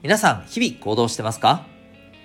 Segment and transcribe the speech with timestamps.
[0.00, 1.66] 皆さん日々行動してますか？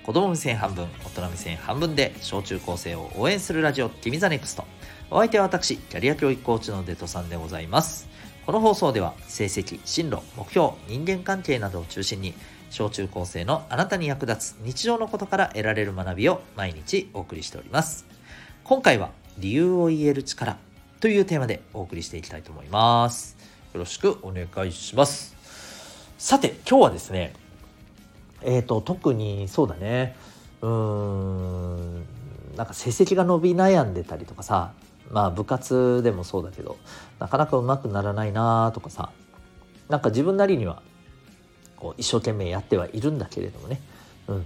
[0.06, 4.64] 子供目線半分大人目線半分で小中高生を応援するラジオ君 the NEXT。
[5.10, 8.08] お相手は私キャリア教育コーチのデトさんでございます。
[8.46, 12.36] この放送では成績進路目標人間関係などを中心に
[12.70, 18.06] 小中高生のあなたに役立つ日常のことから得られる学びを毎日お送りしております。
[18.66, 19.10] 今回は
[19.40, 20.58] 理由を言える力
[21.00, 23.36] というテーマでお送りしていきたいと思います。
[23.74, 25.36] よろしくお願いします。
[26.20, 27.34] さて今日はですね
[28.46, 30.16] えっ、ー、と特にそうだね。
[30.62, 32.06] うーん
[32.56, 34.72] なんか成績が伸び悩んでたりとかさ。
[35.12, 36.78] まあ部活でもそうだけど
[37.20, 39.12] なかなかうまくならないなとかさ。
[39.90, 40.82] なんか自分なりには
[41.76, 43.82] こう一生懸命やってはいるんだけれどもね、
[44.28, 44.46] うん、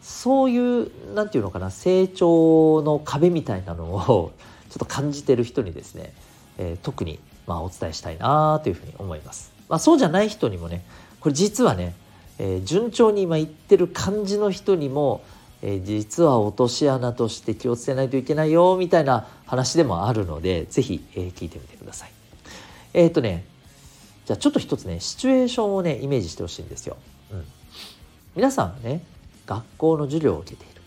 [0.00, 4.32] そういう何て言うのかな成長の壁みたいなのを
[4.70, 6.14] ちょっと感じてる人にですね、
[6.58, 9.52] えー、特にまあお伝えしたいなというふうに思います。
[9.68, 10.84] まあ、そうじゃない人にもね
[11.20, 11.96] これ実はね
[12.38, 15.24] えー、順調に今言ってる感じの人にも、
[15.62, 22.10] えー、実は落とし穴として気をつけないといけないよみたいな話でもあるので是非、えー、聞いてみてください。
[22.94, 23.44] えっ、とね
[24.26, 26.96] じゃあちょっと一つねシチュエーションをねイメージしてほしいんですよ。
[27.32, 27.44] うん、
[28.34, 29.02] 皆さんね
[29.46, 30.82] 学校の授業を受けている。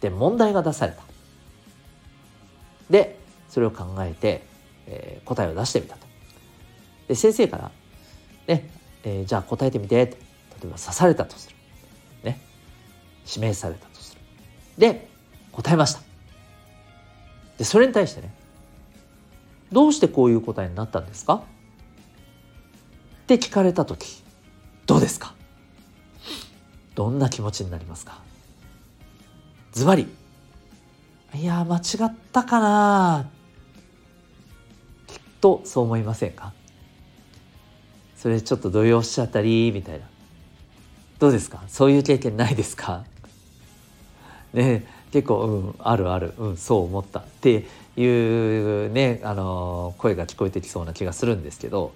[0.00, 1.02] で問題が出された。
[2.90, 4.42] でそれを考えて、
[4.86, 6.06] えー、答えを出してみたと。
[7.08, 7.70] で先生から
[8.48, 8.68] ね
[9.04, 10.16] えー、じゃあ答えてみて例え
[10.66, 11.56] ば刺されたとする。
[12.24, 12.40] ね。
[13.28, 14.20] 指名されたとする。
[14.78, 15.08] で
[15.52, 16.00] 答えました。
[17.58, 18.34] でそれに対してね。
[19.72, 21.34] どうしてこういう答えになったんですか？
[21.34, 24.22] って聞かれた時。
[24.86, 25.34] どうですか？
[26.94, 28.20] どんな気持ちになりますか？
[29.72, 30.06] ズバリ。
[31.34, 33.28] いや間違ったかな
[35.08, 36.52] きっとそう思いませんか？
[38.24, 40.06] それちょっと動揺しちゃったりみたいな。
[41.18, 41.60] どうですか？
[41.68, 43.04] そういう経験ないですか？
[44.54, 46.32] ね結構うんあるある。
[46.38, 47.66] うんそう思ったって
[47.98, 51.92] いうねあの声が聞こえてきそうな気がするんですけど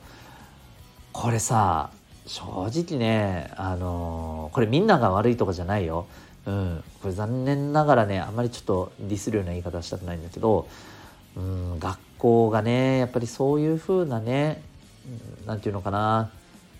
[1.14, 1.88] これさ
[2.26, 6.04] 正直ねあのこれみんなが悪いとかじゃないよ。
[6.44, 10.69] うん、これ残念ながらねあんまりちょっとディスるような言い方したくないんだけど、
[11.38, 14.60] うん、学校がねやっぱりそういう風なね
[15.46, 16.30] 何て言うのかな。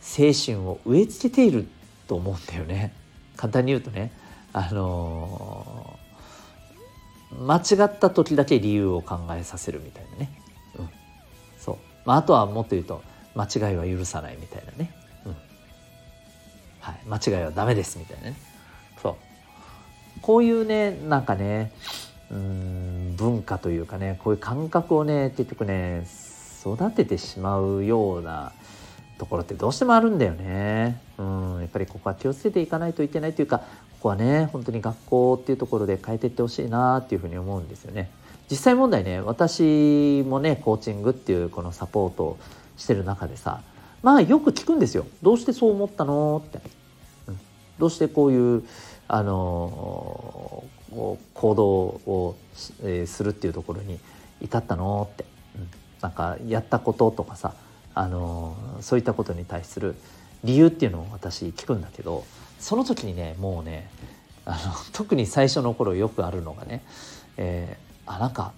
[0.00, 1.69] 精神を植え付けている
[2.06, 2.93] と思うんだよね。
[3.37, 4.12] 簡単に言うとね。
[4.53, 10.33] あのー、間違った時だけ理由を考えさせるみたいなね、
[10.78, 10.89] うん、
[11.59, 13.03] そう、まあ、あとはもっと言うと
[13.34, 14.91] 間違いは許さないみたいなね、
[15.27, 15.37] うん。
[16.81, 18.37] はい、間違いはダメですみたいなね。
[19.03, 19.16] そう。
[20.22, 21.72] こういうねなんかね
[22.31, 26.06] うん文化というかねこういう感覚をね結局ね
[26.75, 28.53] 育ててしまうような
[29.19, 31.01] ところってどうしてもあるんだよね。
[31.19, 33.65] うん、やっぱりここは気をつけていかないといけないというかこ
[34.01, 38.11] こはね本当に学校っていうところで変えていってほしいなっていうふうに思うんですよね。
[38.51, 42.39] 実際問題ね私もねコーチングっていうこのサポートを
[42.77, 43.61] してる中でさ
[44.03, 45.07] まあよく聞くんですよ。
[45.23, 46.61] どうしてそう思ったのって、
[47.27, 47.41] うん、
[47.78, 48.62] どうしてこういう
[49.09, 50.65] あの
[51.34, 52.37] 行動を、
[52.83, 53.99] えー、するっていうところに
[54.41, 55.25] 至ったのって。
[56.00, 57.54] なんかやったこととかさ
[57.94, 59.97] あのそういったことに対する
[60.44, 62.25] 理由っていうのを私聞くんだけど
[62.60, 63.91] その時にねもうね
[64.44, 64.56] あの
[64.92, 66.82] 特に最初の頃よくあるのがね、
[67.36, 68.53] えー、あなんか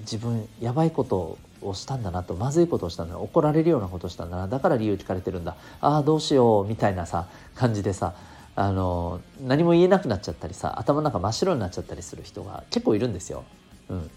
[0.00, 8.14] 自分やばいことをしたんだなとまずいことをしたんだな怒られるようなことをしたんだなだから理由聞かれてるんだああどうしようみたいなさ感じでさ
[8.56, 13.44] あの何も言えなくなっちゃったりさ頭の中真っ白になっちゃったりする人が結構いるんですよ。
[13.88, 14.10] うん、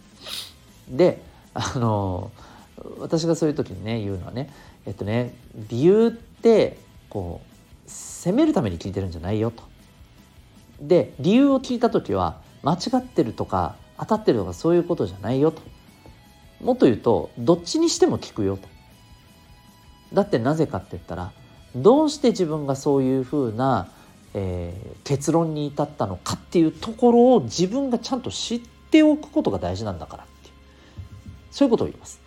[0.90, 1.22] で
[1.54, 2.32] あの
[3.00, 4.50] 私がそういう時にね言うのはね
[4.86, 5.34] えっとね
[5.70, 6.78] 理由って
[7.10, 9.64] こう責めるために聞いてるんじゃないよと。
[10.82, 15.62] で理由を聞いた時は間違ってるとか当たってるとかそういうことじゃないよと。
[16.62, 18.68] もっと言うとどっちにしても聞くよと。
[20.14, 21.32] だってなぜかって言ったら
[21.76, 23.90] どうして自分がそういうふうな、
[24.34, 28.62] えー、結論に至ったのかっていうところを自分がちゃんと知っ
[28.92, 30.26] ておくことが大事なんだから。
[31.54, 32.20] そういうことを言います。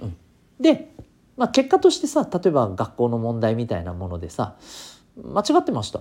[0.00, 0.16] うん、
[0.58, 0.90] で、
[1.36, 4.56] まあ、結果としてさ例えば学校の問題みたいなものでさ
[5.22, 6.00] 間違ってました。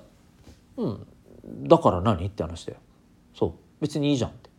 [0.78, 1.08] うん、
[1.68, 2.80] だから何って話だよ。
[3.36, 4.50] そう別にいいじゃんって。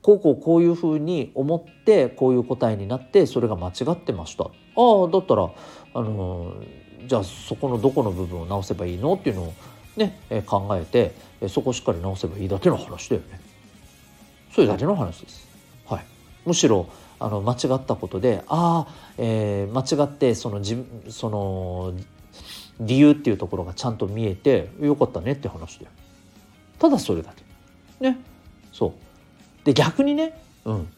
[0.00, 4.44] こうこうこういうふうに思ってこういう答えになってそれが間違ってました。
[4.44, 5.50] ああだったら
[5.94, 9.54] あのー、じゃあそこのどこの部分を直せばいいのっていうのを
[9.96, 13.38] ね、え、考えて、え、そこしっかり直せばいいだけの話だよね。
[14.50, 15.51] それだけの話です。
[16.44, 21.92] むしろあの間違ったことでああ、えー、間違ってその自その
[22.80, 25.90] 理由っていうところがちゃんと見えてよかったねって話だよ。
[26.78, 27.44] ただそれだけ。
[28.04, 28.18] ね。
[28.72, 28.92] そう。
[29.64, 30.88] で逆にねうん。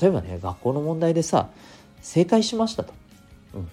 [0.00, 1.48] 例えばね学校の問題でさ
[2.00, 2.94] 正解しましたと、
[3.54, 3.68] うん、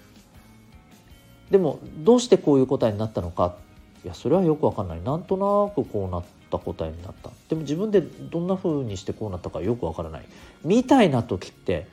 [1.50, 3.56] でもどうしてこういう答えになったのか。
[4.04, 5.02] いやそれはよくわかんない。
[5.02, 10.24] なんとなくこうなってた答えになったでも自分でどんな風にしてこうなったかよくわからない
[10.64, 11.86] みたいな時って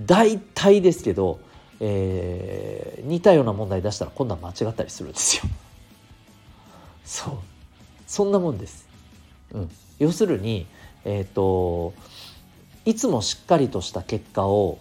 [0.00, 1.40] 大体ですけど、
[1.80, 5.42] えー、似たような問題出したら今度は間違ったりするんですよ。
[7.04, 7.34] そう
[8.06, 8.86] そんなもんです。
[9.52, 10.66] うん、要するに、
[11.04, 11.94] えーと
[12.84, 14.78] いつもしっかりとした結果を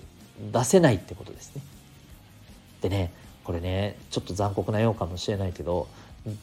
[0.52, 1.62] 出せないってことですね。
[2.82, 3.14] でね
[3.44, 5.88] これねちょっと残酷なようかもしれないけど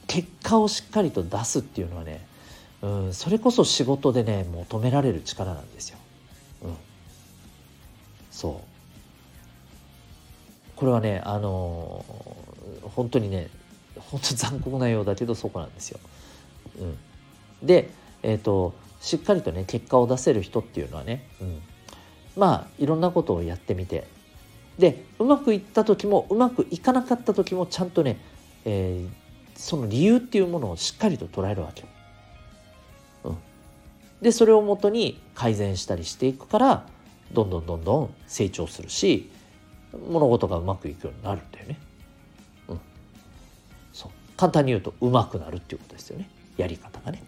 [0.06, 2.26] 結果をしっかりと出すっていうのはね、
[2.82, 5.98] うん、それこそ仕事でね求められる力なんですよ。
[6.62, 6.76] うん、
[8.30, 8.68] そう
[10.76, 13.48] これはねあのー、本当にね
[13.98, 15.98] 本当残酷なようだけどそこなんですよ。
[16.80, 17.90] うん、で、
[18.22, 21.60] えーと、しっかりとね結果を出せる人っていうのはね、うん、
[22.36, 24.06] まあいろんなことをやってみて
[24.78, 28.20] でうまくいった時もうまくいかなかった時もちゃんとね、
[28.64, 29.08] えー、
[29.58, 31.88] その理由っていうものをしっかりと捉えるわけよ。
[34.22, 36.86] でそれをもとに改善したりしていくから
[37.32, 39.30] どんどんどんどん成長するし
[39.92, 41.78] 物事がうまくいくようになるんだよね。
[42.68, 42.80] うん、
[43.92, 47.22] そう簡単に言うとうまくなるっていうことですよねやり方がね。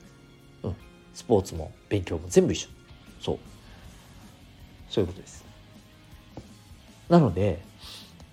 [0.62, 0.76] うん、
[1.14, 2.68] スポーツも勉強も全部一緒。
[3.20, 3.38] そう
[4.88, 5.44] そういうことです。
[7.08, 7.62] なので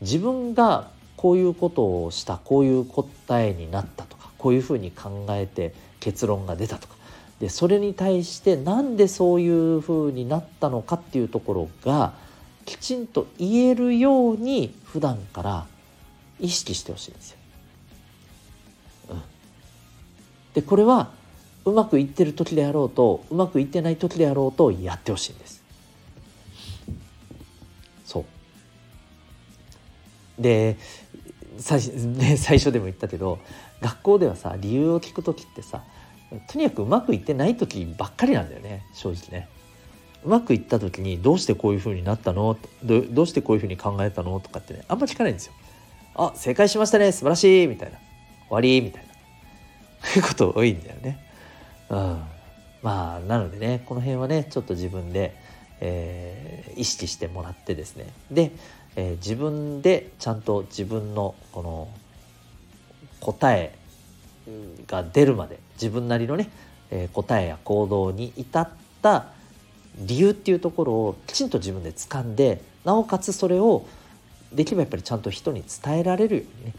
[0.01, 6.97] 自分がこういうことをしたこういう答えになったとかこういうふうに考えて結論が出たとか
[7.39, 9.48] でそれに対してなんでそうい
[9.78, 12.13] うふうになったのかっていうところが
[12.66, 15.68] きちんと言えるように普段から
[16.39, 17.38] 意識してほしいんですよ。
[19.12, 19.22] うん、
[20.54, 21.12] でこれは
[21.66, 25.63] うまくいってる時であろうとうまくいってない時であろうとやってほしいんです。
[28.06, 28.25] そう
[30.42, 30.78] で
[31.57, 33.40] 最ね、最初でも言ったけど
[33.81, 35.83] 学校ではさ理由を聞く時ってさ
[36.48, 39.48] とにかくうまくいってない時ばっかりなんだよね正直ね。
[40.26, 42.58] うまくいった時にどうしてこういうふうになったの？
[42.84, 44.40] どどうしてこういうふうに考えたの？
[44.40, 45.54] とかってねあんま聞かないんですよ。
[46.16, 47.68] あ正解しましたね素晴らしい！
[47.68, 47.98] みたいな。
[47.98, 48.04] 終
[48.50, 48.82] わり？
[48.82, 49.10] みたいな。
[50.08, 51.20] そういうこと多いんだよね。
[51.90, 51.98] うん、
[52.82, 55.34] まあなのでねこの辺はねちょっと自分で、
[55.80, 58.08] えー、意識してもらってですね。
[58.32, 58.52] で
[59.00, 61.88] えー、自分でちゃんと自分のこの
[63.20, 63.77] 答え
[64.88, 66.50] が出るまで自分なりのね、
[66.92, 68.70] えー、答えや行動に至っ
[69.02, 69.28] た
[69.98, 73.86] 理由っていうところをきちんと自分で掴んでなおかつそれを
[74.54, 76.74] できればやっぱりちゃんと人に伝えられるようにね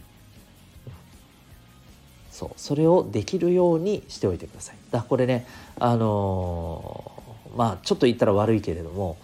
[2.30, 4.76] そうそれをできるようにしておいてください。
[4.92, 5.44] だこれね
[5.80, 9.16] あのー、まあちょっと言ったら悪いけれども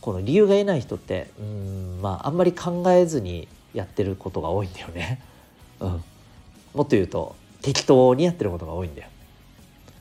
[0.00, 5.20] この理由が得ない人ってうんまああんまり考えずにやってることが多いんだよね。
[5.80, 6.00] うん、もっ
[6.84, 9.08] と言うと適当にやってることが多いんだよ。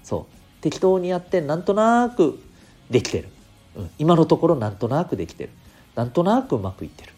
[0.03, 0.61] そう。
[0.61, 2.39] 適当にやってなんとなく
[2.89, 3.29] できてる、
[3.75, 5.49] うん、今のところなんとなくできてる。
[5.95, 7.13] なんとなくうまくいってる。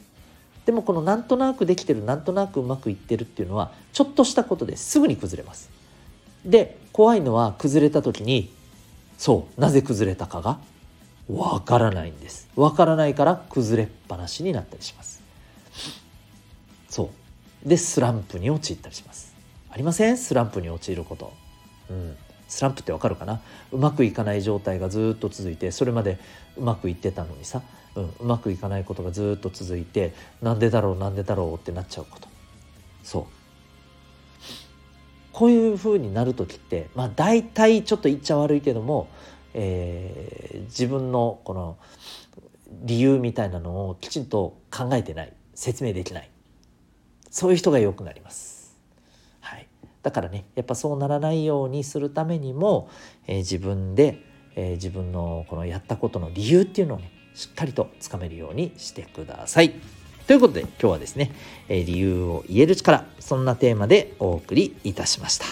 [0.65, 5.69] でもこのなんとなくできてるなんとなくうまくいってるっていうのはちょっとしたことですぐに崩れます。
[6.45, 8.51] で怖いのは崩れた時に
[9.17, 9.61] そう。
[9.61, 10.59] なぜ崩れたかが
[11.29, 12.47] わからないんです。
[12.55, 15.21] わからないから崩れっぱなしになったりします。
[16.89, 17.09] そ
[17.65, 17.69] う。
[17.69, 19.32] でスランプに陥ったりします。
[19.73, 20.17] ありません？
[20.17, 21.33] スランプに陥ること。
[21.89, 22.15] うん。
[22.47, 23.41] スランプってわかるかな？
[23.71, 26.19] うまくいかない状態がずっと続いてそれまで
[26.55, 27.63] うまくいってたのにさ、
[27.95, 30.13] うん、うまくいかないことがずっと続いて
[30.43, 30.95] なんでだろう？
[30.95, 31.55] なんでだろう？
[31.55, 32.27] ってなっちゃうこと。
[33.01, 33.25] そう。
[35.31, 39.07] こういうふうになる時ってまあ大体ちょっと言っちゃ悪いけども
[39.55, 41.77] えー、自分のこの
[42.71, 45.33] 理由みたいなのをきちんと考えてない。
[45.55, 46.29] 説明できない。
[47.29, 48.62] そういう人がよくなります。
[50.03, 52.89] だからねやっぱそうならないようにするためにも、
[53.25, 54.21] えー、自分で、
[54.55, 59.73] えー、自分のこのやったことの理由っていうのをねしっかりとつかめるようにしてください。
[60.27, 61.31] ということで今日はですね、
[61.67, 65.45] えー、理由を言える力そんなテーマでお送りいたしました。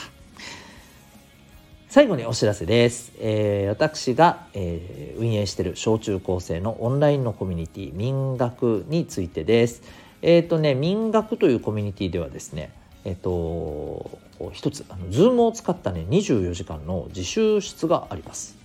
[1.90, 3.12] 最後にお知らせです。
[3.20, 9.82] えー、私が、えー、運営している小中高生のオンラインのコミュニティ民学についてです。
[10.22, 12.72] えっ、ー、とね、民学というコミュニティではですね、
[13.04, 14.11] えっ、と、
[14.54, 18.58] 一つ、あの、ズームを使ったね、24時間の自習室があります。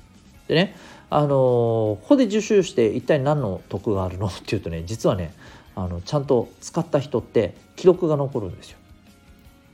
[0.49, 0.77] でね、
[1.09, 4.27] あのここで受習して一体何の得があるの？
[4.27, 5.35] っていうとね、実はね、
[5.75, 8.79] あのちゃんと使った人って記録が残るんですよ。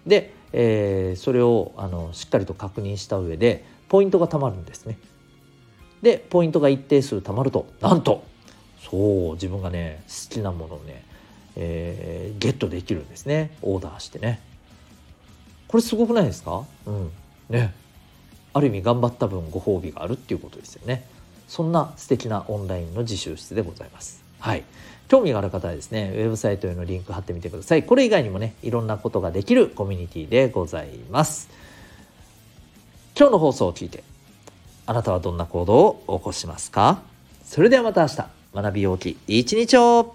[0.06, 4.98] で、えー、それをあのしっかりと確認した上でポイントがたまるんですね。
[6.02, 8.24] でポイントが一定数たまるとなんと
[8.80, 11.04] そう自分がね好きなものをね、
[11.54, 14.40] えー、ゲットできるんですねオーダーしてね。
[15.72, 16.64] これすごくないですか？
[16.86, 17.10] うん
[17.48, 17.72] ね
[18.52, 21.08] ある意味頑張った分ご褒美があるっていうことですよね。
[21.48, 24.22] そんな素敵なオンラインの自習室でございます。
[24.38, 24.64] はい。
[25.08, 27.82] 興味がある方はですね、ウェブサイトへのリンク貼ってみてください。
[27.84, 31.48] これ以外にもね、いろんなことができるコミュニティでございます。
[33.18, 34.04] 今日の放送を聞いて、
[34.84, 37.00] あなたはどんな行動を起こしますか？
[37.44, 40.14] それではまた明日、学びようき一日を